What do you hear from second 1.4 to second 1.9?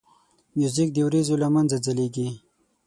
له منځه